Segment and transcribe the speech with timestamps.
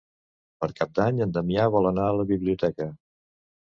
[0.63, 2.93] Per Cap d'Any en Damià vol anar a la biblioteca.